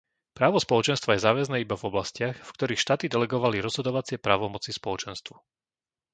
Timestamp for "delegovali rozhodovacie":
3.13-4.15